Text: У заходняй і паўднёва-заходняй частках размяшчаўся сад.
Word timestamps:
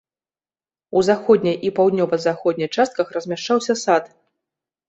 У 0.99 1.03
заходняй 1.09 1.57
і 1.69 1.71
паўднёва-заходняй 1.79 2.69
частках 2.81 3.15
размяшчаўся 3.17 3.73
сад. 3.87 4.09